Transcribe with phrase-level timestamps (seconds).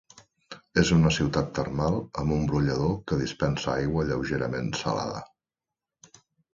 [0.83, 5.27] És una ciutat termal, amb un brollador que dispensa aigua lleugerament salada.